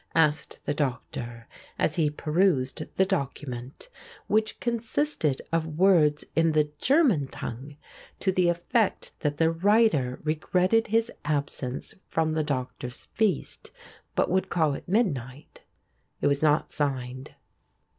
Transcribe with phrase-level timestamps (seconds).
[0.15, 1.47] asked the Doctor,
[1.77, 3.87] as he perused the document,
[4.25, 7.77] which consisted of words in the German tongue
[8.19, 13.69] to the effect that the writer regretted his absence from the Doctor's feast,
[14.15, 15.61] but would call at midnight.
[16.19, 17.35] It was not signed.